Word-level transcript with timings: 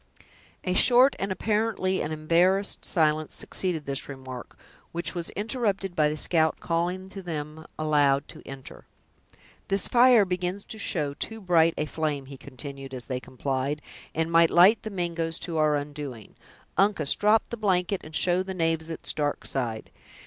A 0.63 0.73
short 0.73 1.15
and 1.19 1.31
apparently 1.31 2.01
an 2.01 2.11
embarrassed 2.11 2.83
silence 2.83 3.35
succeeded 3.35 3.85
this 3.85 4.09
remark, 4.09 4.57
which 4.91 5.13
was 5.13 5.29
interrupted 5.35 5.95
by 5.95 6.09
the 6.09 6.17
scout 6.17 6.59
calling 6.59 7.07
to 7.09 7.21
them, 7.21 7.67
aloud, 7.77 8.27
to 8.29 8.41
enter. 8.43 8.87
"This 9.67 9.87
fire 9.87 10.25
begins 10.25 10.65
to 10.65 10.79
show 10.79 11.13
too 11.13 11.39
bright 11.39 11.75
a 11.77 11.85
flame," 11.85 12.25
he 12.25 12.35
continued, 12.37 12.95
as 12.95 13.05
they 13.05 13.19
complied, 13.19 13.79
"and 14.15 14.31
might 14.31 14.49
light 14.49 14.81
the 14.81 14.89
Mingoes 14.89 15.37
to 15.41 15.59
our 15.59 15.75
undoing. 15.75 16.33
Uncas, 16.77 17.13
drop 17.13 17.49
the 17.49 17.55
blanket, 17.57 18.01
and 18.03 18.15
show 18.15 18.41
the 18.41 18.55
knaves 18.55 18.89
its 18.89 19.13
dark 19.13 19.45
side. 19.45 19.91